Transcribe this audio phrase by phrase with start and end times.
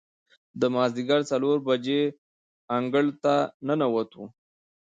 [0.59, 2.01] د مازدیګر څلور بجې
[2.77, 3.35] انګړ ته
[3.67, 4.23] ننوتو.